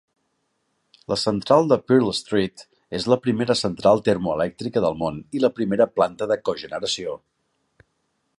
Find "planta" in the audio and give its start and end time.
6.01-6.31